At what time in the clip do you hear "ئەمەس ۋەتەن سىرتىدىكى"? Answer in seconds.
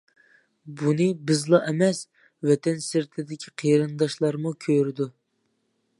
1.67-3.53